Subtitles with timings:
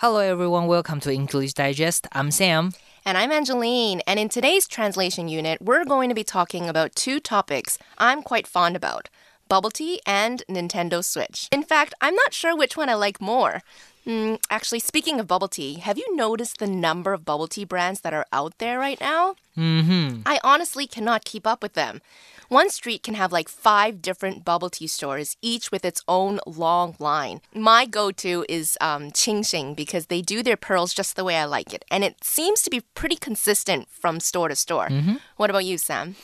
[0.00, 0.66] Hello, everyone.
[0.66, 2.06] Welcome to English Digest.
[2.12, 2.72] I'm Sam.
[3.04, 4.00] And I'm Angeline.
[4.06, 8.46] And in today's translation unit, we're going to be talking about two topics I'm quite
[8.46, 9.10] fond about
[9.50, 11.48] bubble tea and Nintendo Switch.
[11.52, 13.60] In fact, I'm not sure which one I like more.
[14.06, 18.00] Mm, actually, speaking of bubble tea, have you noticed the number of bubble tea brands
[18.00, 19.34] that are out there right now?
[19.54, 20.22] Mm-hmm.
[20.24, 22.00] I honestly cannot keep up with them.
[22.49, 26.95] One street can have like five different bubble tea stores, each with its own long
[26.99, 27.41] line.
[27.53, 31.45] My go to is um, Qingxing because they do their pearls just the way I
[31.45, 31.83] like it.
[31.89, 34.89] And it seems to be pretty consistent from store to store.
[35.37, 36.15] What about you, Sam?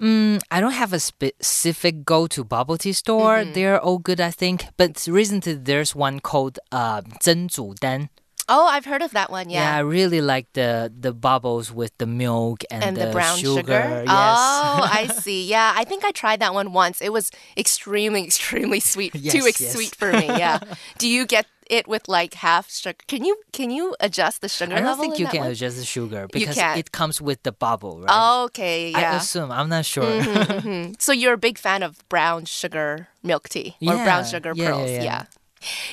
[0.00, 3.38] Mm, I don't have a specific go-to bubble tea store.
[3.38, 3.52] Mm-hmm.
[3.52, 4.66] They're all good, I think.
[4.76, 8.08] But recently, there's one called uh, 珍珠丹.
[8.49, 11.91] Oh, I've heard of that one, Yeah, Yeah, I really like the the bubbles with
[11.97, 14.03] the milk and, and the, brown sugar.
[14.05, 14.07] Yes.
[14.09, 15.47] Oh, I see.
[15.47, 17.01] Yeah, I think I tried that one once.
[17.01, 19.15] It was extremely, extremely sweet.
[19.15, 19.73] Yes, Too ex- yes.
[19.73, 20.27] sweet for me.
[20.27, 20.59] Yeah.
[20.97, 22.97] Do you get it with like half sugar?
[23.07, 25.51] Can you can you adjust the sugar I don't think you can one?
[25.51, 28.43] adjust the sugar because it comes with the bubble, right?
[28.51, 29.13] Okay, Yeah.
[29.13, 29.51] I assume.
[29.51, 30.03] I'm not sure.
[30.03, 30.99] Mhm.
[30.99, 34.69] So you're a big fan of brown sugar milk tea or brown sugar yeah, yeah,
[34.69, 35.03] pearls, yeah.
[35.03, 35.23] yeah.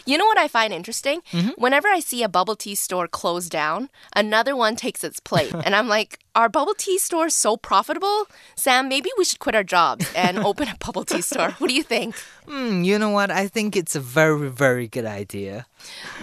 [0.06, 1.20] You know what I find interesting?
[1.32, 1.50] Mm-hmm.
[1.56, 5.52] Whenever I see a bubble tea store close down, another one takes its plate.
[5.64, 8.27] and I'm like, are bubble tea stores so profitable?
[8.55, 11.51] Sam, maybe we should quit our jobs and open a bubble tea store.
[11.59, 12.15] What do you think?
[12.45, 13.31] Hmm, you know what?
[13.31, 15.65] I think it's a very, very good idea.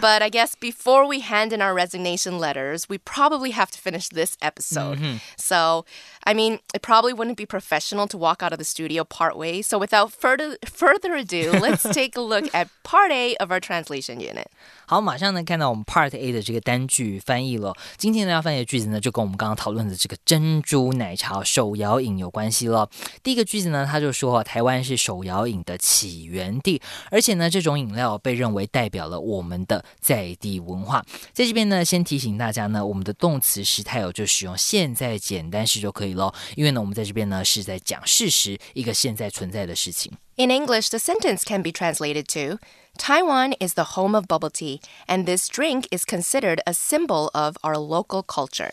[0.01, 4.09] But I guess before we hand in our resignation letters, we probably have to finish
[4.09, 4.99] this episode.
[5.37, 5.85] So,
[6.25, 9.63] I mean, it probably wouldn't be professional to walk out of the studio part way.
[9.63, 14.21] So, without further further ado, let's take a look at part A of our translation
[14.21, 14.47] unit.
[14.87, 17.73] 好，马上呢看到我们 Part A 的这个单句翻译了。
[17.97, 22.90] 今天呢要翻译的句子呢，就跟我们刚刚讨论的 这个珍珠奶茶手摇饮有关系了。
[23.24, 26.82] 第一个句子呢，他就说台湾是手摇饮的起源地，
[27.12, 31.04] 而且呢这种饮料被认为代表了我们的在地文化。
[31.34, 36.34] 在这边呢，先提醒大家呢，我们的动词时态哦就使用现在简单式就可以咯。
[36.56, 40.14] 因为呢我们在这边呢是在讲事实，一个现在存在的事情。
[40.36, 42.60] In English, the sentence can be translated to
[42.96, 47.56] Taiwan is the home of bubble tea, and this drink is considered a symbol of
[47.62, 48.72] our local culture.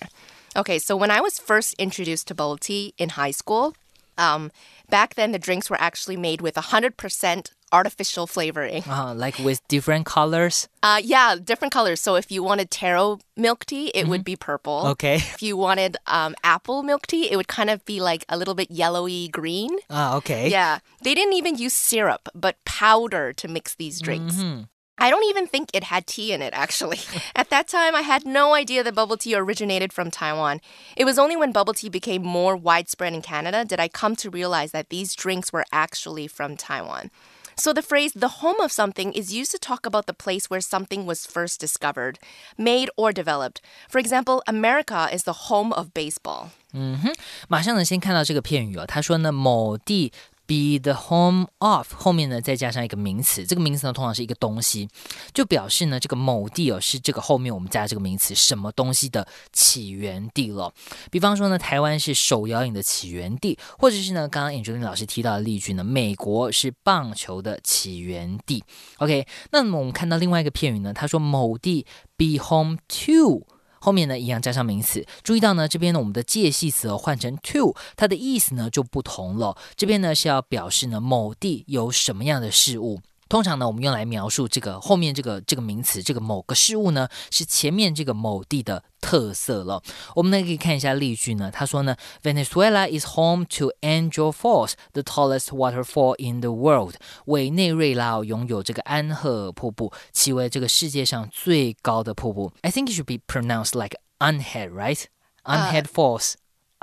[0.57, 3.75] Okay, so when I was first introduced to bubble tea in high school,
[4.17, 4.51] um,
[4.89, 8.85] back then the drinks were actually made with 100% artificial flavoring.
[8.89, 10.69] Uh, like with different colors.
[10.81, 12.01] Uh, yeah, different colors.
[12.01, 14.87] So if you wanted taro milk tea, it would be purple.
[14.95, 15.17] Okay.
[15.17, 18.55] If you wanted um, apple milk tea, it would kind of be like a little
[18.55, 19.71] bit yellowy green.
[19.91, 20.49] Ah, okay.
[20.49, 24.37] Yeah, they didn't even use syrup, but powder to mix these drinks.
[25.02, 27.00] I don't even think it had tea in it, actually.
[27.34, 30.60] At that time, I had no idea that bubble tea originated from Taiwan.
[30.98, 34.30] It was only when bubble tea became more widespread in Canada did I come to
[34.30, 37.12] realize that these drinks were actually from Taiwan.
[37.56, 40.62] So the phrase the home of something is used to talk about the place where
[40.62, 42.20] something was first discovered,
[42.58, 43.62] made, or developed.
[43.90, 46.52] For example, America is the home of baseball.
[47.48, 50.12] 马上呢，先看到这个片语哦，他说呢，某地
[50.47, 54.89] be the home of 后面呢再加上一个名词，这个名词呢通常是一个东西，
[55.33, 60.73] 就表示呢这个某地哦是这个后面我们加这个名词什么东西的起源地了。
[61.11, 68.63] 比方说呢，台湾是手摇饮的起源地，或者是呢刚刚 Angelina 老师提到的例句呢，美国是棒球的起源地。
[68.99, 73.47] OK，那么我们看到另外一个片语呢，他说某地 be home to。
[73.85, 79.59] 后面呢一样加上名词，注意到呢这边呢我们的介系词换成 to，它的意思呢就不同了。
[79.77, 83.03] 这边呢是要表示呢某地有什么样的事物。
[83.29, 89.83] 通常呢，我们用来描述这个后面这个这个名词，这个某个事物呢，是前面这个某地的特色了。
[90.15, 96.95] 我们呢可以看一下例句呢，他说呢，Venezuela is home to Angel Falls, the tallest waterfall in the world。
[97.27, 102.53] 委内瑞拉哦拥有这个安赫瀑布，其为这个世界上最高的瀑布。
[102.63, 105.05] I think it should be pronounced like Unhead, right?
[105.45, 106.35] Unhead Falls.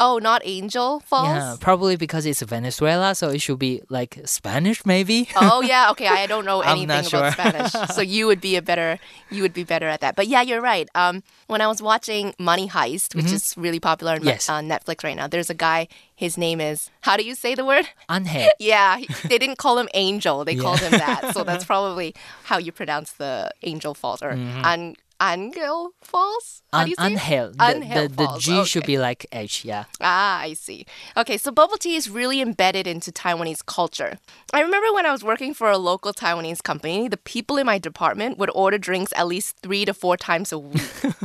[0.04, 1.28] Oh, not Angel Falls?
[1.28, 5.30] Yeah, probably because it's Venezuela, so it should be like Spanish, maybe.
[5.36, 6.08] Oh yeah, okay.
[6.08, 7.32] I don't know anything about sure.
[7.32, 8.98] Spanish, so you would be a better
[9.30, 10.16] you would be better at that.
[10.16, 10.90] But yeah, you're right.
[10.96, 14.28] Um, when I was watching Money Heist, which is really popular on Mm-hmm.
[14.28, 14.50] Yes.
[14.50, 15.88] on Netflix right now, there's a guy.
[16.16, 17.86] His name is how do you say the word?
[18.10, 18.52] Unhead.
[18.60, 20.46] Yeah, he- they didn't call him Angel.
[20.46, 21.34] They called him that.
[21.34, 22.14] So that's probably
[22.50, 26.64] how you pronounce the Angel Falls or An Angel Falls.
[26.74, 27.02] How do you say.
[27.58, 27.58] The,
[28.08, 29.86] the, the G should be like H, yeah.
[30.02, 30.86] Ah, I see.
[31.16, 34.18] Okay, so bubble tea is really embedded into Taiwanese culture.
[34.54, 37.78] I remember when I was working for a local Taiwanese company, the people in my
[37.78, 40.82] department would order drinks at least three to four times a week.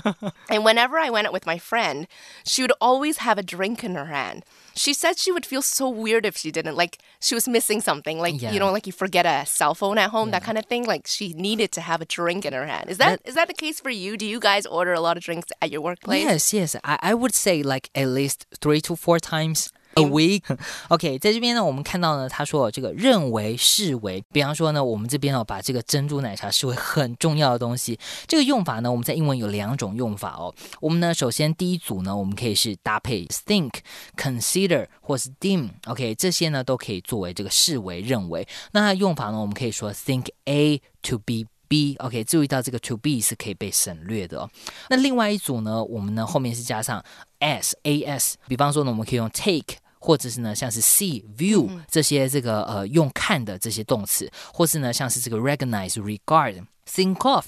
[0.51, 2.07] and whenever I went out with my friend,
[2.45, 4.45] she would always have a drink in her hand.
[4.77, 6.77] She said she would feel so weird if she didn't.
[6.77, 8.19] Like she was missing something.
[8.19, 8.53] Like Yeah.
[8.53, 10.85] you know, like you forget a cell phone at home, that kind of thing.
[10.85, 12.91] Like she needed to have a drink in her hand.
[12.91, 14.17] Is that is that the case for you?
[14.17, 16.23] Do you guys order a lot of drinks at your workplace?
[16.25, 16.77] Yes, yes.
[16.85, 19.71] I I would say like at least three to four times.
[19.97, 20.43] A week.
[20.89, 27.99] OK，在这边呢，我们看到呢，他说这个认为视为，比方说呢，我们这边哦，把这个珍珠奶茶视为很重要的东西。
[28.27, 30.55] 这个用法呢，我们在英文有两种用法哦。
[30.81, 33.73] 我们呢，首先第一组呢，我们可以是搭配 think、
[34.17, 35.71] consider 或是 deem。
[35.87, 38.47] OK，这些呢都可以作为这个视为认为。
[38.73, 44.51] 那它的用法呢，我们可以说 think A to be B，OK，、注意到这个 to be 是可以被省略的哦。
[44.91, 47.03] 那另外一组呢，我们呢后面是加上
[47.39, 49.79] s a s，比方说呢，我们可以用 take。
[50.07, 57.47] 或者是呢，像是 see、view 这些这个呃用看的这些动词，或是呢像是这个 recognize、regard、think of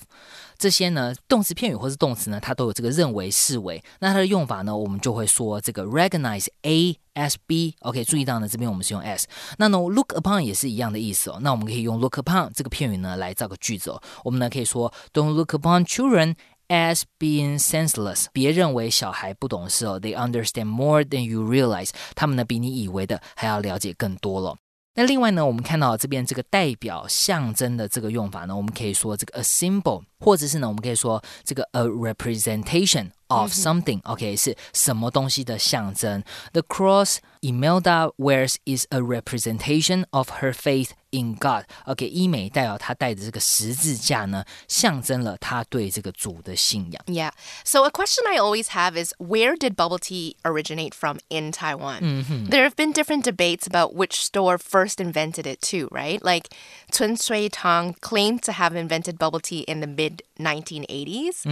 [0.58, 3.80] 这些呢动词片语或是动词呢，它都有这个认为、视为。
[4.00, 7.76] 那它的用法呢，我们就会说这个 recognize A as B。
[7.82, 9.22] OK，注意到呢这边我们是用 as。
[9.58, 11.38] 那呢 look upon 也是一样的意思哦。
[11.42, 14.02] 那我们可以用 look upon 这个片语呢来造个句子哦。
[14.24, 16.34] 我们呢可以说 Don't look upon children
[16.68, 24.56] as being senseless，别认为小孩不懂事哦，they understand more than you realize，他们呢比你以为的还要了解更多了。
[24.94, 36.24] 那另外呢，我们看到这边这个代表象征的这个用法呢，我们可以说这个 a symbol，或者是呢，我们可以说这个 a representation of something、OK，是什么东西的象征。
[36.52, 47.03] The cross Imelda wears is a representation of her faith in God。OK，伊美代表她戴的这个十字架呢，象征了她对这个主的信仰。
[47.07, 47.31] Yeah.
[47.65, 52.23] So a question I always have is where did bubble tea originate from in Taiwan?
[52.49, 56.23] There have been different debates about which store first invented it too, right?
[56.23, 56.47] Like
[56.91, 61.45] Cun Sui Tang claimed to have invented bubble tea in the mid 1980s.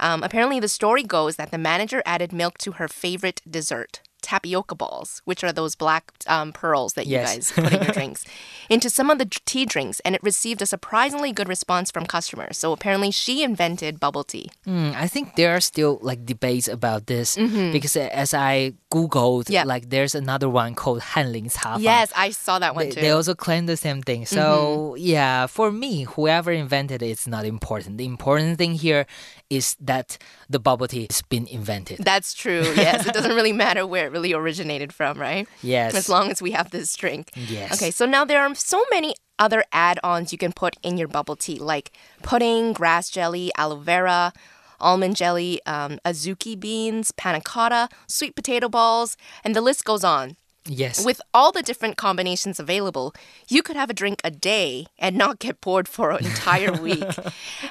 [0.00, 4.00] Um, apparently, the story goes that the manager added milk to her favorite dessert.
[4.21, 8.25] Tapioca balls, which are those black um, pearls that you guys put in your drinks,
[8.69, 12.57] into some of the tea drinks, and it received a surprisingly good response from customers.
[12.57, 14.49] So apparently, she invented bubble tea.
[14.67, 19.49] Mm, I think there are still like debates about this because uh, as I googled,
[19.49, 19.63] Yeah.
[19.63, 21.77] like there's another one called Hanling Cha.
[21.79, 23.01] Yes, I saw that one They, too.
[23.01, 24.25] they also claim the same thing.
[24.25, 27.97] So yeah, for me, whoever invented it, it's not important.
[27.97, 29.05] The important thing here
[29.49, 30.17] is that
[30.49, 31.99] the bubble tea has been invented.
[31.99, 32.61] That's true.
[32.75, 35.47] Yes, it doesn't really matter where it really originated from, right?
[35.61, 35.95] Yes.
[35.95, 37.31] As long as we have this drink.
[37.35, 37.73] Yes.
[37.73, 41.35] Okay, so now there are so many other add-ons you can put in your bubble
[41.35, 41.91] tea, like
[42.23, 44.33] pudding, grass jelly, aloe vera,
[44.79, 50.35] almond jelly, um, azuki beans, panna cotta, sweet potato balls, and the list goes on.
[50.65, 51.03] Yes.
[51.03, 53.13] With all the different combinations available,
[53.47, 57.03] you could have a drink a day and not get bored for an entire week.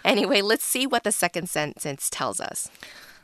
[0.04, 2.70] anyway, let's see what the second sentence tells us.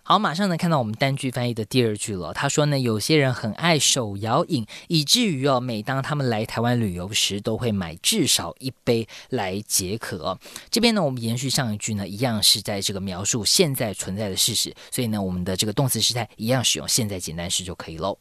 [0.07, 2.35] 好，马上呢看到我们单句翻译的第二句了。
[2.35, 10.39] 他说呢，有些人很爱手摇饮，以至于哦，每当他们来台湾旅游时，都会买至少一杯来解渴、
[10.71, 18.19] 这边呢，我们延续上一句呢，一样是在这个描述现在存在的事实，所以呢，我们的这个动词时态一样使用现在简单式就可以喽。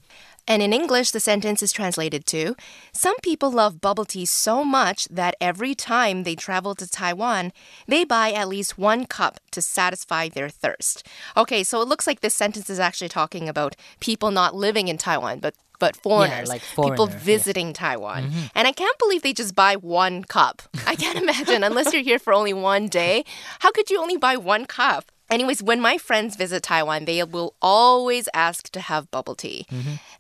[0.48, 2.56] And in English, the sentence is translated to
[2.92, 7.54] Some people love bubble tea so much that every time they travel to Taiwan,
[7.88, 11.08] they buy at least one cup to satisfy their thirst.
[11.38, 14.98] Okay, so it looks like this sentence is actually talking about people not living in
[14.98, 17.24] Taiwan, but but foreigners, like people foreigner, yeah.
[17.24, 18.24] visiting Taiwan.
[18.24, 18.42] Mm-hmm.
[18.56, 20.62] And I can't believe they just buy one cup.
[20.88, 23.26] I can't imagine, unless you're here for only one day,
[23.60, 25.12] how could you only buy one cup?
[25.34, 29.66] Anyways, when my friends visit Taiwan, they will always ask to have bubble tea.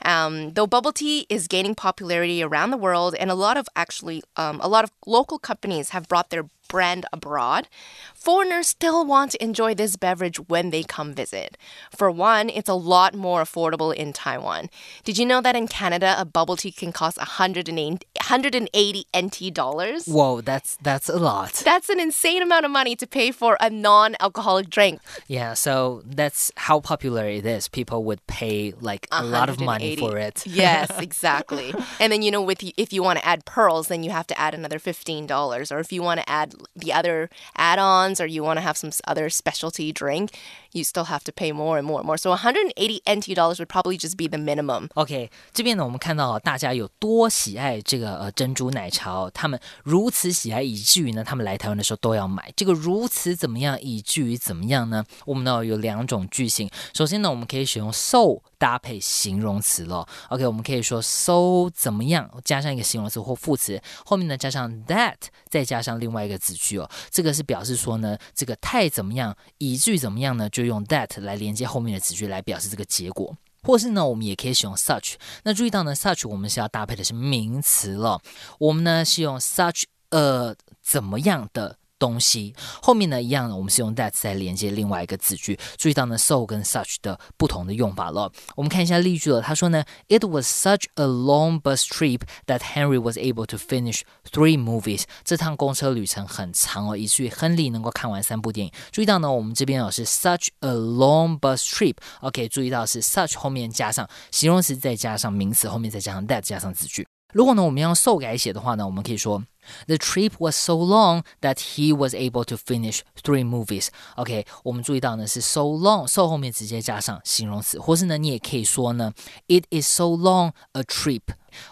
[0.03, 4.23] Um, though bubble tea is gaining popularity around the world, and a lot of actually,
[4.37, 7.67] um, a lot of local companies have brought their brand abroad,
[8.15, 11.55] foreigners still want to enjoy this beverage when they come visit.
[11.95, 14.71] For one, it's a lot more affordable in Taiwan.
[15.03, 20.07] Did you know that in Canada, a bubble tea can cost 180, 180 NT dollars?
[20.07, 21.53] Whoa, that's that's a lot.
[21.63, 24.99] That's an insane amount of money to pay for a non-alcoholic drink.
[25.27, 27.67] Yeah, so that's how popular it is.
[27.67, 30.41] People would pay like a lot of money for it.
[30.47, 31.71] yes, exactly.
[31.99, 34.39] And then you know, with if you want to add pearls, then you have to
[34.39, 35.71] add another fifteen dollars.
[35.71, 38.88] Or if you want to add the other add-ons, or you want to have some
[38.88, 40.30] s- other specialty drink,
[40.72, 42.16] you still have to pay more and more and more.
[42.16, 44.88] So one hundred and eighty NT dollars would probably just be the minimum.
[44.94, 52.52] OK，这边呢，我们看到大家有多喜爱这个呃珍珠奶茶哦，他们如此喜爱，以至于呢，他们来台湾的时候都要买。
[52.56, 55.04] 这个如此怎么样，以至于怎么样呢？
[55.24, 56.68] 我们呢有两种句型。
[56.94, 60.06] 首先呢，我们可以使用 so 搭配形容词了。
[60.28, 65.16] OK，我们可以说 so 怎么样，加上一个形容词或副词，后面呢加上 that，
[65.48, 66.89] 再加上另外一个 子句哦。
[67.09, 73.35] 这个是表示说呢，这个太怎么样，以至于怎么样呢，就用 that 来连接后面的子句来表示这个结果。
[73.65, 75.13] 或是呢，我们也可以使用 such。
[75.43, 78.21] 那注意到呢，such 我们是要搭配的是名词了。
[78.59, 81.77] 我们呢是用 such a 怎么样的？
[82.03, 85.57] 东西后面呢一样，我们是用 that 在连接另外一个子句。
[85.77, 88.29] 注意到呢，so 跟 such 的不同的用法了。
[88.57, 89.41] 我们看一下例句了。
[89.41, 95.03] 他说呢，It was such a long bus trip that Henry was able to finish three movies。
[95.23, 98.73] 这趟公车旅程很长哦，以至于亨利能够看完三部电影。
[98.91, 101.95] 注意到呢，我们这边哦是 such a long bus trip。
[102.19, 107.07] OK，注意到是 such 后面加上形容词，再加上名词，后面再加上 that 加上子句。
[107.33, 109.41] 如果呢我们用 so 改写的话呢，我们可以说。
[109.87, 113.87] The trip was so long that he was able to finish three movies.
[114.15, 119.13] OK，我们注意到呢是 so long，so 后面直接加上形容词，或是呢你也可以说呢
[119.47, 121.21] ，It is so long a trip.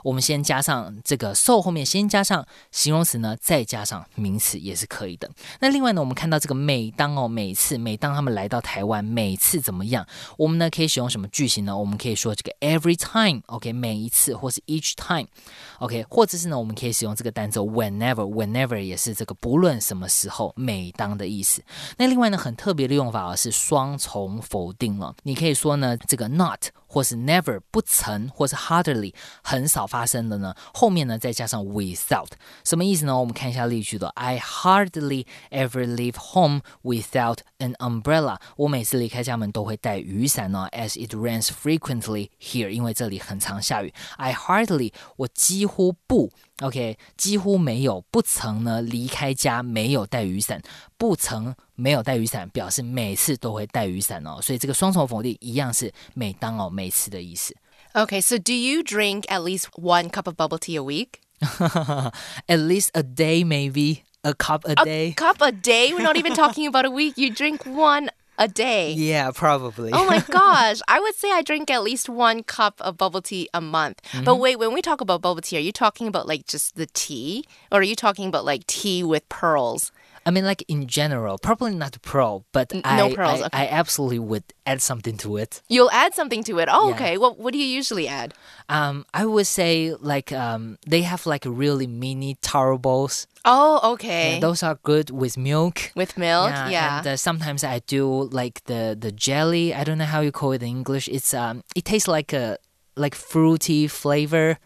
[0.03, 5.27] 我们先加上这个 so 后面先加上形容词呢，再加上名词也是可以的。
[5.60, 10.05] 那另外呢，我们看到这个每当哦，每次每当他们来到台湾，每次怎么样？
[10.38, 11.75] 我们呢可以使用什么句型呢？
[11.75, 21.63] 我们可以说这个 every time，OK，每一次，或是 each time，OK，或者是呢，我们可以使用这个单词 whenever，whenever 也是这个不论什么时候，每当的意思。
[21.97, 25.15] 那另外呢，很特别的用法啊是双重否定了。
[25.23, 26.67] 你可以说呢，这个 not。
[26.91, 30.53] 或是 never 不曾，或是 hardly 很少发生的呢？
[30.74, 32.27] 后面呢再加上 without，
[32.65, 33.17] 什么意思呢？
[33.17, 34.10] 我们看一下例句的。
[34.10, 38.39] I hardly ever leave home without an umbrella。
[38.57, 43.93] 我每次离开家门都会带雨伞呢，as it rains frequently here，因为这里很常下雨。
[44.17, 46.33] I hardly 我几乎不。
[46.60, 50.62] OK，几乎没有不曾呢离开家没有带雨伞，
[50.95, 57.54] 不曾没有带雨伞表示每次都会带雨伞哦，所以这个双重否定一样是每当哦每次的意思。
[57.94, 61.20] Okay, so do you drink at least one cup of bubble tea a week?
[61.40, 65.08] at least a day, maybe a cup a, a day.
[65.08, 65.92] A cup a day?
[65.92, 67.16] We're not even talking about a week.
[67.16, 68.92] You drink one a day.
[68.92, 69.92] Yeah, probably.
[69.92, 70.80] oh my gosh.
[70.88, 74.02] I would say I drink at least one cup of bubble tea a month.
[74.12, 74.25] Mm-hmm.
[74.25, 76.87] But wait, when we talk about bubble tea, are you talking about like just the
[76.87, 77.44] tea?
[77.70, 79.90] Or are you talking about like tea with pearls?
[80.25, 83.41] I mean, like in general, probably not pro, but N- I, no pearls.
[83.41, 83.57] I, okay.
[83.57, 85.61] I absolutely would add something to it.
[85.67, 86.69] You'll add something to it.
[86.71, 86.95] Oh, yeah.
[86.95, 87.17] okay.
[87.17, 88.33] Well, what do you usually add?
[88.69, 93.27] Um, I would say like um, they have like really mini taro balls.
[93.45, 94.35] Oh, okay.
[94.35, 95.91] Yeah, those are good with milk.
[95.95, 96.69] With milk, yeah.
[96.69, 96.97] yeah.
[96.99, 99.73] And uh, sometimes I do like the the jelly.
[99.73, 101.07] I don't know how you call it in English.
[101.07, 102.57] It's um, it tastes like a
[102.95, 104.59] like fruity flavor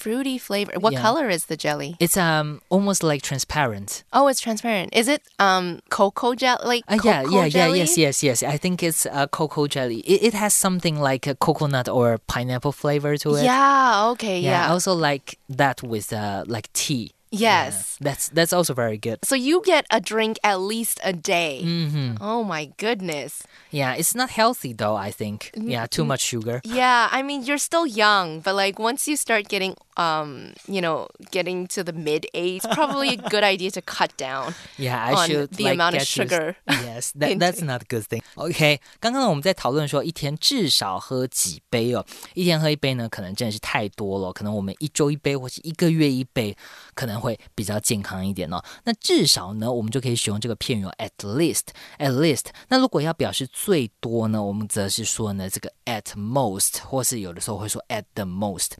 [0.00, 0.72] fruity flavor.
[0.78, 1.02] What yeah.
[1.02, 1.96] color is the jelly?
[2.00, 4.02] It's um almost like transparent.
[4.12, 4.88] Oh, it's transparent.
[5.00, 6.64] Is it um cocoa jelly?
[6.72, 7.78] Like uh, yeah, yeah, jelly?
[7.78, 8.42] yeah, yes, yes, yes.
[8.42, 10.00] I think it's a uh, cocoa jelly.
[10.12, 13.44] It, it has something like a coconut or pineapple flavor to it.
[13.44, 14.10] Yeah.
[14.12, 14.40] Okay.
[14.40, 14.50] Yeah.
[14.50, 14.66] yeah.
[14.66, 17.12] I also like that with uh like tea.
[17.30, 17.96] Yes.
[18.00, 19.18] Yeah, that's that's also very good.
[19.24, 21.62] So you get a drink at least a day.
[21.64, 22.16] Mm-hmm.
[22.20, 23.46] Oh my goodness.
[23.70, 25.52] Yeah, it's not healthy though, I think.
[25.54, 26.60] Yeah, too much sugar.
[26.64, 31.07] Yeah, I mean you're still young, but like once you start getting um, you know,
[31.31, 34.53] getting to the mid age, probably a good idea to cut down.
[34.77, 36.55] Yeah, I should the like, amount of sugar.
[36.67, 38.21] yes, that that's not a good thing.
[38.35, 46.55] OK，刚刚呢我们在讨论说一天至少喝几杯哦，一天喝一杯呢，可能真的是太多了，可能我们一周一杯或是一个月一杯，
[46.93, 48.61] 可能会比较健康一点哦。
[48.83, 52.45] 那至少呢，我们就可以使用这个片语 at least，at least。
[52.67, 58.71] 那如果要表示最多呢，我们则是说呢这个 at most，或是有的时候会说 at the most。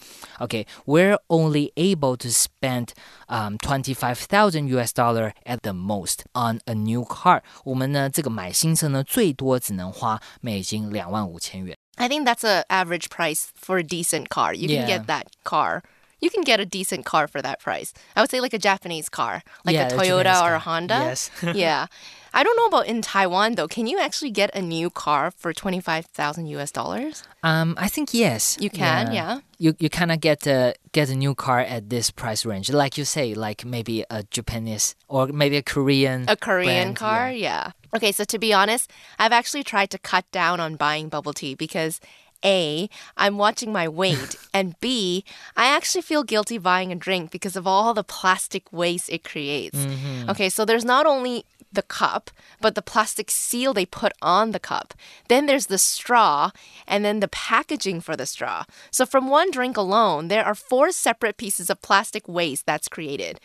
[1.10, 2.94] OK，we're only able to spend
[3.28, 7.42] um twenty five thousand US dollar at the most on a new car。
[7.64, 11.78] 我们呢这个买新车呢最多只能花美金两万五千元。
[11.96, 14.54] I think that's a average price for a decent car.
[14.54, 15.82] You can get that car
[16.22, 17.94] you can get a decent car for that price.
[18.16, 20.96] I would say like a Japanese car, like yeah, a Toyota or a Honda.
[20.96, 21.30] Yes.
[21.54, 21.88] yeah.
[22.33, 23.69] I don't know about in Taiwan though.
[23.69, 27.23] Can you actually get a new car for twenty five thousand US dollars?
[27.43, 28.57] Um, I think yes.
[28.61, 29.13] You can, yeah.
[29.13, 29.41] yeah.
[29.59, 32.97] You you kind of get a get a new car at this price range, like
[32.99, 36.25] you say, like maybe a Japanese or maybe a Korean.
[36.29, 37.37] A Korean brand, car, yeah.
[37.39, 37.97] yeah.
[37.97, 41.55] Okay, so to be honest, I've actually tried to cut down on buying bubble tea
[41.55, 42.01] because
[42.45, 45.25] a, I'm watching my weight, and B,
[45.57, 49.79] I actually feel guilty buying a drink because of all the plastic waste it creates.
[49.79, 50.31] Mm-hmm.
[50.31, 54.59] Okay, so there's not only the cup, but the plastic seal they put on the
[54.59, 54.95] cup.
[55.29, 56.51] Then there's the straw,
[56.87, 58.65] and then the packaging for the straw.
[58.91, 63.41] So, from one drink alone, there are four separate pieces of plastic waste that's created.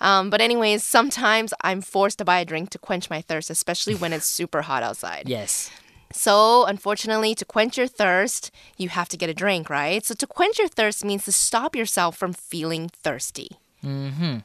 [0.00, 3.94] Um, but, anyways, sometimes I'm forced to buy a drink to quench my thirst, especially
[3.94, 5.28] when it's super hot outside.
[5.28, 5.70] Yes.
[6.12, 10.04] So, unfortunately, to quench your thirst, you have to get a drink, right?
[10.04, 14.39] So, to quench your thirst means to stop yourself from feeling thirsty Mm-hmm.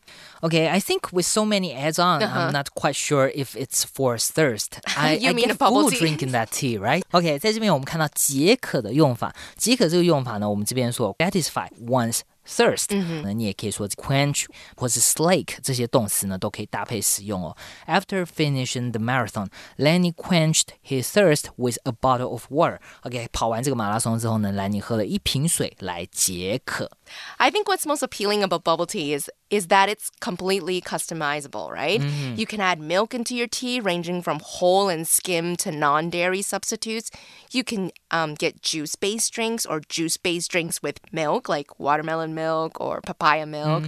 [0.45, 2.49] Okay, I think with so many ads on, Uh-huh.
[2.49, 4.79] I'm not quite sure if it's for thirst.
[4.97, 5.99] I, You I mean get a bubble full tea?
[5.99, 7.03] drinking that tea, right?
[7.13, 9.35] OK，在这边我们看到解渴的用法。
[9.57, 12.89] 解渴这个用法呢，我们这边说 satisfy one's thirst，
[13.23, 17.57] 那、你也可以说 quench 或是 slake 这些动词呢，都可以搭配使用哦。
[17.87, 22.81] After finishing the marathon, Lenny quenched his thirst with a bottle of water.
[23.03, 26.91] OK，跑完这个马拉松之后呢，兰尼喝了一瓶水来解渴。
[27.37, 32.02] I think what's most appealing about bubble tea is is that it's completely customizable, right?
[32.36, 37.10] You can add milk into your tea, ranging from whole and skim to non-dairy substitutes.
[37.52, 43.00] You can um, get juice-based drinks or juice-based drinks with milk, like watermelon milk or
[43.00, 43.86] papaya milk.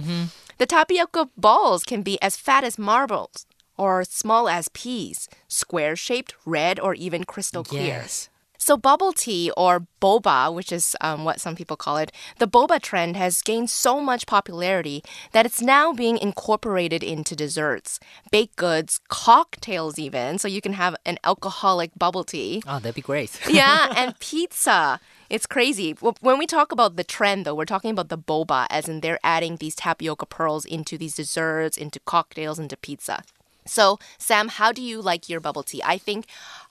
[0.56, 3.44] The tapioca balls can be as fat as marbles
[3.76, 7.84] or small as peas, square-shaped, red, or even crystal clear.
[7.84, 8.29] Yes.
[8.70, 12.80] So, bubble tea or boba, which is um, what some people call it, the boba
[12.80, 17.98] trend has gained so much popularity that it's now being incorporated into desserts,
[18.30, 20.38] baked goods, cocktails, even.
[20.38, 22.62] So, you can have an alcoholic bubble tea.
[22.64, 23.40] Oh, that'd be great.
[23.50, 25.00] Yeah, and pizza.
[25.28, 25.96] It's crazy.
[26.20, 29.18] When we talk about the trend, though, we're talking about the boba, as in they're
[29.24, 33.24] adding these tapioca pearls into these desserts, into cocktails, into pizza.
[33.66, 35.82] So, Sam, how do you like your bubble tea?
[35.84, 36.26] I think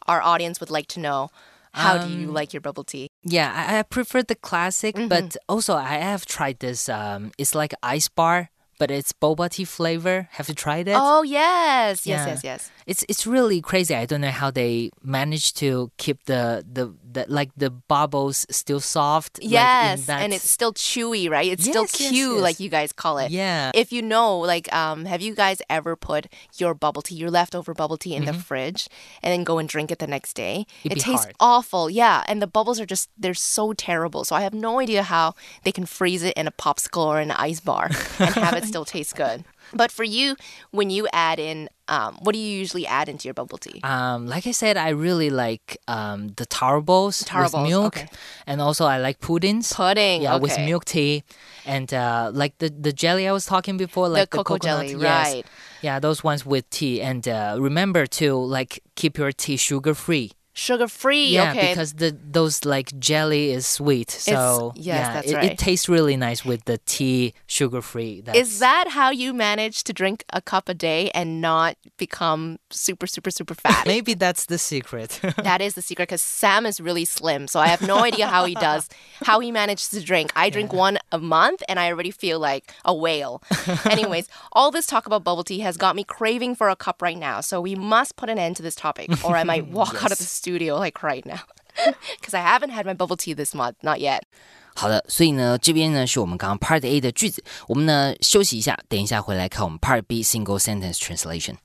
[0.08, 1.30] our audience would like to know
[1.74, 3.08] how do you like your bubble tea?
[3.24, 6.90] Yeah, I, I prefer the classic, but also I have tried this.
[6.90, 8.50] Um, it's like ice bar,
[8.80, 10.28] but it's boba tea flavor.
[10.32, 10.96] Have you tried it?
[10.98, 12.06] Oh, yes.
[12.08, 12.28] Yes, Yeah.
[12.28, 12.72] yes, yes.
[12.88, 13.94] It's it's really crazy.
[13.94, 18.80] I don't know how they manage to keep the the, the like the bubbles still
[18.80, 19.38] soft.
[19.40, 21.52] like, in Yes, that- and it's still chewy, right?
[21.52, 22.42] It's still Yes, yes, yes.
[22.42, 23.32] like you guys call it.
[23.32, 23.72] yeah.
[23.74, 27.74] If you know, like, um, have you guys ever put your bubble tea, your leftover
[27.74, 28.88] bubble tea, in the fridge
[29.24, 30.66] and then go and drink it the next day?
[30.70, 30.88] Mm-hmm.
[30.88, 31.36] It'd it tastes hard.
[31.40, 32.24] awful, yeah.
[32.28, 34.24] And the bubbles are just, they're so terrible.
[34.24, 37.32] So I have no idea how they can freeze it in a popsicle or an
[37.32, 37.86] ice bar
[38.20, 39.44] and have it still taste good.
[39.74, 40.36] But for you,
[40.72, 43.80] when you add in, um, what do you usually add into your bubble tea?
[43.84, 48.08] Um, like I said, I really like um the taro balls with milk, okay.
[48.46, 49.74] and also I like puddings.
[49.74, 51.24] Pudding, Yeah, with milk tea,
[51.66, 55.02] and uh, like the the jelly I was talking before, like the, cocoa coconut, jelly,
[55.02, 55.34] yes.
[55.34, 55.46] right.
[55.82, 60.32] Yeah, those ones with tea, and uh, remember to like keep your tea sugar free.
[60.60, 61.70] Sugar free, Yeah, okay.
[61.72, 65.52] because the those like jelly is sweet, so yes, yeah, that's it, right.
[65.54, 68.22] it tastes really nice with the tea sugar free.
[68.34, 73.08] Is that how you manage to drink a cup a day and not become super,
[73.08, 73.88] super, super fat?
[73.88, 75.22] maybe that's the secret?
[75.38, 77.48] that is the secret because Sam is really slim.
[77.48, 78.90] So I have no idea how he does,
[79.24, 80.34] how he manages to drink.
[80.36, 83.42] I drink one a month and I already feel like a whale.
[83.86, 87.18] Anyways, all this talk about bubble tea has got me craving for a cup right
[87.18, 87.40] now.
[87.40, 90.18] So we must put an end to this topic or I might walk out of
[90.18, 90.49] the studio
[90.81, 91.41] like right now.
[92.21, 94.23] Because I haven't had my bubble tea this month, not yet.
[94.77, 101.57] 好的，所以呢，这边呢是我们刚刚 Part A 的句子，我们呢休息一下，等一下回来看我们 Part B single sentence translation。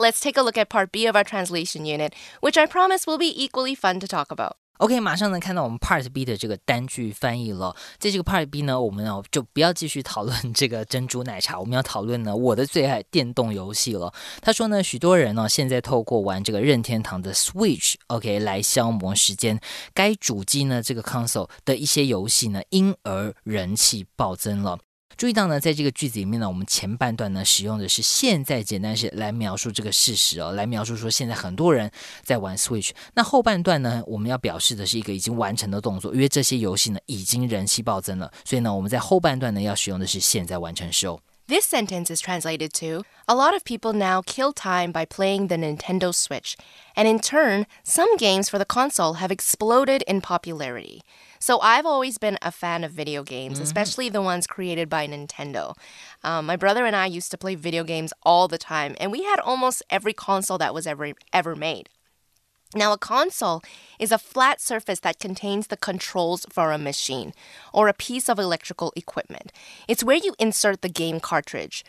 [0.00, 3.18] Let's take a look at part B of our translation unit, which I promise will
[3.18, 4.56] be equally fun to talk about.
[4.78, 7.74] OK，马上能看到我们 Part B 的这个单句翻译了。
[7.98, 14.12] 在这个 Part B 呢，我们呢就不要继续讨论这个珍珠奶茶，我们要讨论呢我的最爱电动游戏了。
[14.42, 19.58] 他说呢，许多人呢现在透过玩这个任天堂的 Switch，OK 来消磨时间。
[19.94, 24.78] 该主机呢这个 console 的一些游戏呢，因而人气暴增了。
[25.20, 31.90] 注意到呢，在这个句子里面呢，我们前半段呢使用的是现在简单式来描述这个事实哦，来描述说现在很多人
[32.22, 32.90] 在玩 Switch。
[33.14, 41.18] 那后半段呢，我们要表示的是一个已经完成的动作，因为这些游戏呢已经人气暴增了，所以呢我们在后半段呢要使用的是现在完成时哦。
[41.48, 45.56] This sentence is translated to A lot of people now kill time by playing the
[45.56, 46.56] Nintendo Switch,
[46.94, 51.00] and in turn, some games for the console have exploded in popularity.
[51.41, 55.75] So I've always been a fan of video games, especially the ones created by Nintendo.
[56.23, 59.23] Um, my brother and I used to play video games all the time, and we
[59.23, 61.89] had almost every console that was ever ever made.
[62.73, 63.61] Now, a console
[63.99, 67.33] is a flat surface that contains the controls for a machine
[67.73, 69.51] or a piece of electrical equipment.
[69.89, 71.83] It's where you insert the game cartridge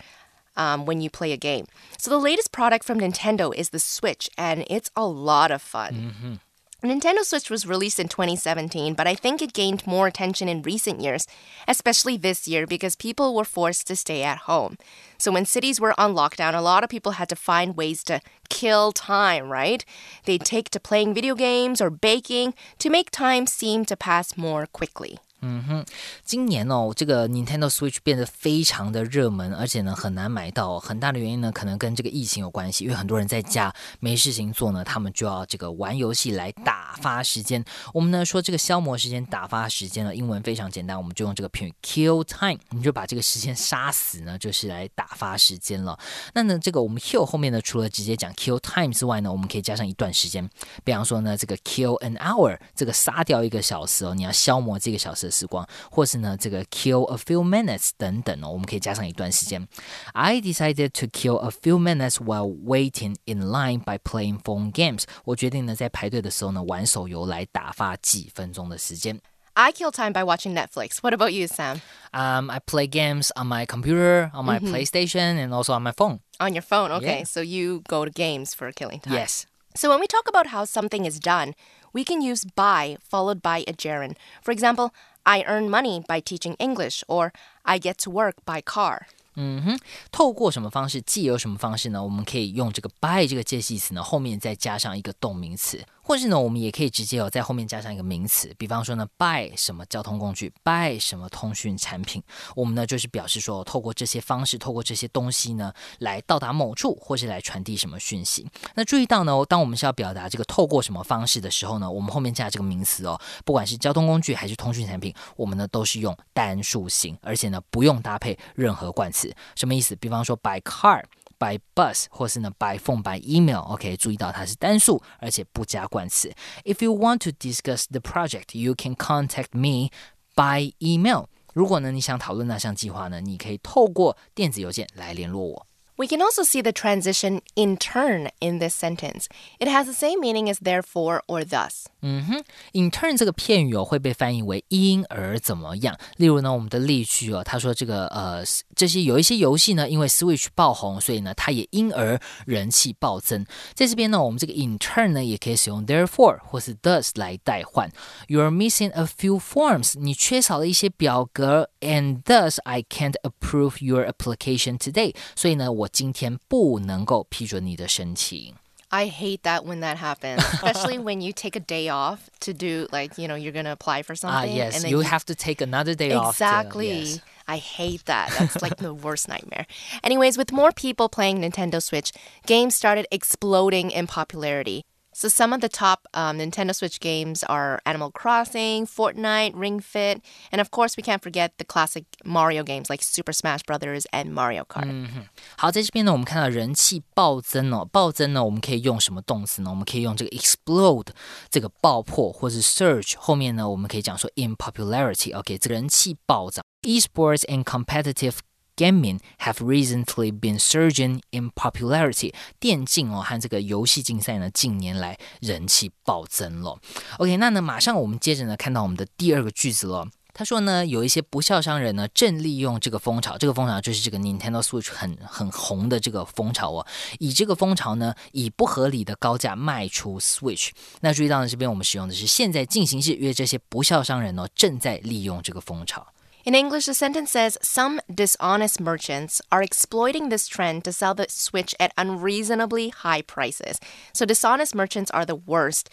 [0.57, 1.67] um, when you play a game.
[1.99, 6.41] So, the latest product from Nintendo is the Switch, and it's a lot of fun.
[6.89, 11.01] Nintendo Switch was released in 2017, but I think it gained more attention in recent
[11.01, 11.29] years,
[11.69, 14.77] especially this year because people were forced to stay at home.
[15.17, 18.21] So when cities were on lockdown, a lot of people had to find ways to
[18.49, 19.85] kill time, right?
[20.25, 24.67] They'd take to playing video games or baking to make time seem to pass more
[24.67, 25.21] quickly.
[25.45, 25.85] 嗯哼，
[26.25, 30.79] 今年哦，这个 Nintendo Switch 变得非常的热门，而且呢很难买到。
[30.79, 37.65] 很大的原因呢，可能跟这个疫情有关系，因为很多人在家没事情做呢，他们就要这个玩游戏来打发时间。
[37.93, 45.99] 我们呢说这个消磨时间、打发时间呢，英文非常简单，我们就用这个片语 kill time，你就把这个时间杀死呢，就是来打发时间了。
[46.35, 50.49] 那呢，这个我们 kill 后面呢，除了直接讲 kill time 之外呢，我们可以加上一段时间，
[50.85, 55.32] 比方说呢，这个 kill an hour，这个杀掉一个小时哦，你要消磨这个小时。
[55.32, 59.68] 时光，或是呢这个 kill a few minutes 等等哦，我们可以加上一段时间。
[60.14, 65.04] I decided to kill a few minutes while waiting in line by playing phone games。
[65.26, 69.20] 我决定呢在排队的时候呢玩手游来打发几分钟的时间。
[69.54, 71.00] I kill time by watching Netflix.
[71.02, 71.82] What about you, Sam?
[72.14, 74.72] Um, I play games on my computer, on my mm-hmm.
[74.72, 76.20] PlayStation, and also on my phone.
[76.40, 77.20] On your phone, okay.
[77.20, 77.24] Yeah.
[77.24, 79.16] So you go to games for killing time.
[79.16, 79.48] Yes.
[79.74, 81.56] So when we talk about how something is done,
[81.92, 84.18] we can use by followed by a gerund.
[84.44, 84.92] For example,
[85.24, 87.32] I earn money by teaching English, or
[87.64, 89.08] I get to work by car.
[89.40, 89.80] 嗯哼，
[90.12, 92.04] 透过什么方式，既有什么方式呢？
[92.04, 95.86] 我们可以用这个 by 这个介系词呢，后面再加上一个动名词。
[96.03, 102.23] 或是呢，我们也可以直接哦，在后面加上一个名词，比方说呢，by 什么交通工具，by 什么通讯产品，
[102.57, 108.47] 我们呢就是表示说，透过这些方式，透过这些东西呢，来到达某处，或是来传递什么讯息。
[108.75, 119.33] 那注意到呢，当我们是要表达这个透过什么方式的时候呢，我们后面加这个名词哦，不管是交通工具还是通讯产品，我们呢都是用单数型，而且呢不用搭配任何冠词。
[119.55, 119.95] 什么意思？
[119.97, 121.03] 比方说，by car。
[121.43, 126.33] By bus 或是呢 by phone by email，OK，、注意到它是单数，而且不加冠词。
[126.65, 129.91] If you want to discuss the project, you can contact me
[130.37, 131.27] by email。
[131.53, 135.67] 如果呢你想讨论那项计划呢，你可以透过电子邮件来联络我。
[135.98, 139.28] we can also see the transition in turn in this sentence.
[139.60, 141.86] It has the same meaning as therefore or thus.
[142.04, 145.98] 嗯哼，in turn 这个片语哦会被翻译为因而怎么样。
[146.18, 148.44] 例如呢，我们的例句哦，他说这个呃
[148.76, 153.44] 这些有一些游戏呢，因为 Switch 爆红，所以呢它也因而人气暴增。
[153.74, 157.90] 在这边呢，我们这个 in turn 呢也可以使用 therefore 或是 thus 来代换。
[158.28, 165.16] You're missing a few forms，你缺少了一些表格，and thus I can't approve your application today。
[165.36, 168.56] 所以呢，我 今天不能够批准你的申请。
[168.90, 173.18] I hate that when that happens, especially when you take a day off to do like
[173.18, 174.52] you know you're gonna apply for ah, something.
[174.52, 176.18] Ah, yes, and you, you, have to take another day exactly.
[176.18, 176.34] off.
[176.34, 177.00] Exactly.
[177.00, 177.20] Yes.
[177.50, 178.34] I hate that.
[178.38, 179.66] That's like the worst nightmare.
[180.04, 182.12] Anyways, with more people playing Nintendo Switch,
[182.46, 184.84] games started exploding in popularity.
[185.22, 190.22] So some of the top um, Nintendo Switch games are Animal Crossing, Fortnite, Ring Fit,
[190.52, 194.32] and of course we can't forget the classic Mario games like Super Smash Brothers and
[194.32, 194.86] Mario Kart.
[194.86, 195.28] 嗯哼，
[195.58, 199.72] 好，在这边呢，我们看到人气暴增哦，暴增呢，我们可以用什么动词呢？
[199.72, 201.08] 我们可以用这个 explode
[201.50, 206.64] 这个爆破，或是 surge 后面呢，我们可以讲说 in popularity。OK，这个人气暴涨。
[206.84, 208.36] Esports and competitive
[208.77, 212.33] gaming have recently been surging in popularity。
[212.59, 216.79] 电竞哦和这个游戏竞赛呢，近年来人气暴增了。
[217.19, 220.09] OK，那呢，马上我们接着呢看到我们的第二个句子了。
[220.35, 226.87] 他说呢，有一些不孝商人呢，正利用这个风潮，这个风潮就是这个 Nintendo Switch 很很红的这个风潮哦，
[227.19, 230.71] 以这个风潮呢，以不合理的高价卖出 Switch。
[231.03, 236.07] 那注意到呢，这边我们使用的是现在进行式，因为这些不孝商人呢，正在利用这个风潮。
[236.45, 241.75] In English, the sentence says some dishonest merchants are exploiting this trend to sell the Switch
[241.79, 243.79] at unreasonably high prices.
[244.13, 245.91] So, dishonest merchants are the worst.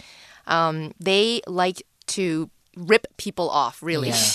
[0.47, 4.09] Um, they like to rip people off, really.
[4.09, 4.23] Yeah.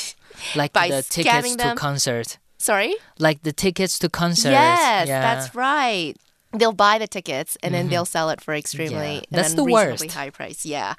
[0.56, 1.76] Like by the tickets them.
[1.76, 2.38] to concert.
[2.58, 2.96] Sorry?
[3.20, 4.50] Like the tickets to concert.
[4.50, 5.20] Yes, yeah.
[5.20, 6.14] that's right.
[6.52, 7.82] They'll buy the tickets and mm-hmm.
[7.82, 9.20] then they'll sell it for extremely yeah.
[9.30, 10.10] that's the worst.
[10.10, 10.66] high price.
[10.66, 10.94] Yeah.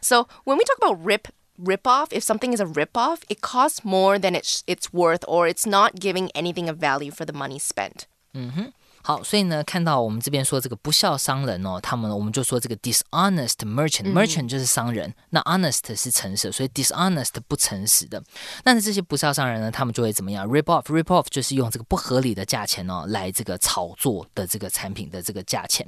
[0.00, 4.19] So when we talk about rip ripoff, if something is a ripoff, it costs more
[4.19, 8.03] than it's it's worth, or it's not giving anything of value for the money spent.
[8.33, 8.73] 嗯哼。
[9.03, 18.21] 好，所以呢，看到我们这边说这个不孝商人哦，他们我们就说这个 dishonest merchant，merchant、嗯、就是商人，那 honest 是诚实，所以 dishonest 不诚实的。
[18.65, 20.45] 那这些不孝商人呢，他们就会怎么样？
[20.45, 25.87] rip off，rip off 就是用这个不合理的价钱哦，来这个炒作的这个产品的这个价钱。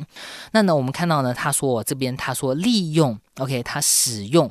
[0.54, 4.50] 那呢，我们看到呢，他说这边他说利用，OK，他使用。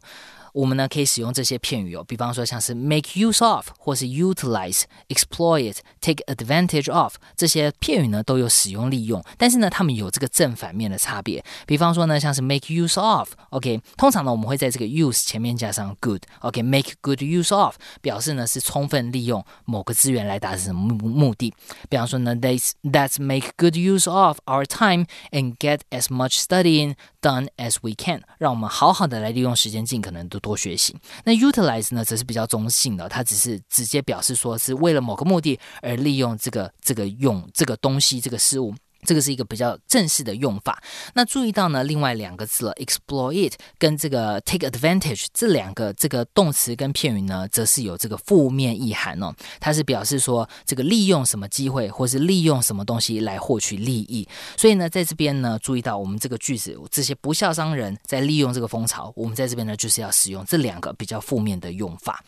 [0.54, 11.44] 我们呢可以使用这些片语哦，比方说像是 make use of 或是 utilize、exploit、take advantage of 这些片语呢都有使用利用，但是呢它们有这个正反面的差别。
[11.66, 21.52] 比方说呢像是 make use of，OK，通常呢我们会在这个 use 前面加上 good，OK，make good use of 表示呢是充分利用某个资源来达成目目的。
[21.90, 27.78] 比方说呢 they that's make good use of our time and get as much studying done as
[27.82, 30.43] we can，让我们好好的来利用时间，尽可能都。
[30.44, 30.96] 多学习。
[31.24, 38.76] 那 utilize 呢，则是比较中性的，它只是直接表示说是为了某个目的而利用这个这个用这个东西这个事物。
[39.06, 40.82] 这个是一个比较正式的用法。
[41.14, 49.34] 那注意到呢，另外两个字了，exploit 跟这个 take advantage 这两个这个动词跟片语呢，则是有这个负面意涵哦。
[49.60, 54.28] 它是表示说这个利用什么机会，或是利用什么东西来获取利益。
[54.58, 62.24] 所以呢，在这边呢，注意到我们这个句子，这些不孝商人在利用这个风潮，我们在这边呢，就是要使用这两个比较负面的用法。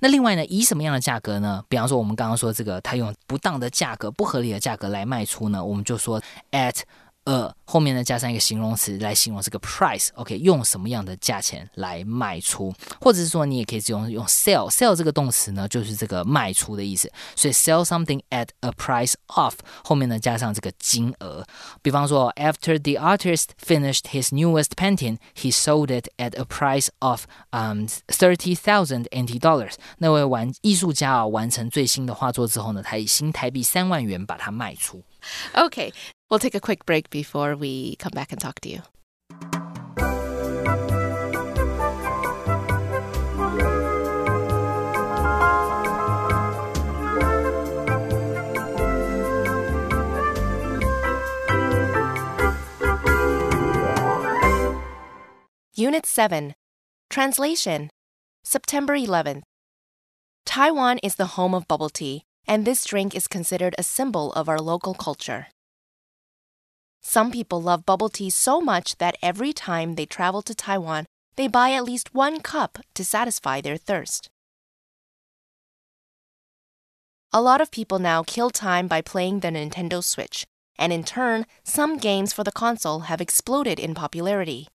[0.00, 1.64] 那另外呢，以什么样的价格呢？
[1.68, 6.80] 比方说，我们刚刚说这个，他用不当的价格、不合理的价格来卖出呢，我们就说 at。
[7.25, 21.45] 呃，后面呢加上一个形容词来形容这个 price，OK，用什么样的价钱来卖出，或者是说你也可以用用 sell，sell 这个动词呢就是这个卖出的意思，所以 sell something at a price of 后面呢加上这个金额，
[21.83, 28.55] 比方说 after the artist finished his newest painting，he sold it at a price of um thirty
[28.55, 29.75] thousand NT dollars。
[29.99, 35.03] 那位完艺术家啊完成最新的画作之后呢，他以新台币三万元把它卖出。
[35.53, 35.93] Okay,
[36.30, 38.82] we'll take a quick break before we come back and talk to you.
[55.78, 56.54] Unit 7
[57.10, 57.90] Translation
[58.42, 59.42] September 11th.
[60.46, 64.48] Taiwan is the home of bubble tea and this drink is considered a symbol of
[64.48, 65.48] our local culture.
[67.08, 71.46] Some people love bubble tea so much that every time they travel to Taiwan, they
[71.46, 74.28] buy at least one cup to satisfy their thirst.
[77.32, 80.44] A lot of people now kill time by playing the Nintendo Switch,
[80.80, 84.66] and in turn, some games for the console have exploded in popularity.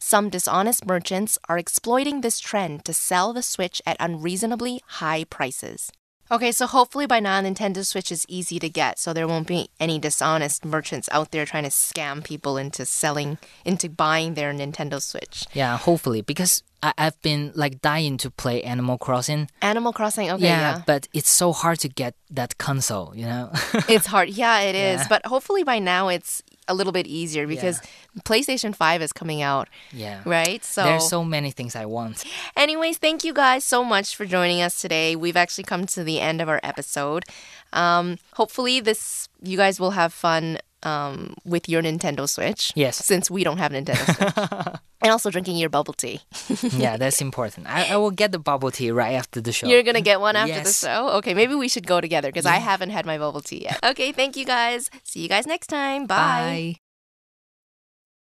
[0.00, 5.92] Some dishonest merchants are exploiting this trend to sell the Switch at unreasonably high prices.
[6.32, 9.68] Okay, so hopefully by now Nintendo Switch is easy to get, so there won't be
[9.78, 15.00] any dishonest merchants out there trying to scam people into selling, into buying their Nintendo
[15.02, 15.44] Switch.
[15.52, 19.50] Yeah, hopefully, because I, have been like dying to play Animal Crossing.
[19.60, 20.82] Animal Crossing, okay, yeah, yeah.
[20.86, 23.50] but it's so hard to get that console, you know?
[23.86, 24.30] it's hard.
[24.30, 25.02] Yeah, it is.
[25.02, 25.08] Yeah.
[25.10, 28.22] But hopefully by now it's a little bit easier because yeah.
[28.22, 29.68] PlayStation 5 is coming out.
[29.92, 30.22] Yeah.
[30.24, 30.64] Right?
[30.64, 32.24] So there's so many things I want.
[32.56, 35.16] Anyways, thank you guys so much for joining us today.
[35.16, 37.24] We've actually come to the end of our episode.
[37.72, 42.72] Um, hopefully this you guys will have fun um, with your Nintendo Switch.
[42.74, 42.96] Yes.
[42.96, 44.80] Since we don't have Nintendo Switch.
[45.02, 46.20] and also drinking your bubble tea.
[46.76, 47.66] yeah, that's important.
[47.66, 49.66] I, I, will get the bubble tea right after the show.
[49.66, 50.80] You're going to get one after yes.
[50.80, 51.08] the show?
[51.18, 52.52] Okay, maybe we should go together because yeah.
[52.52, 53.80] I haven't had my bubble tea yet.
[53.84, 54.90] Okay, thank you guys.
[55.04, 56.06] See you guys next time.
[56.06, 56.76] Bye.
[56.76, 56.91] Bye.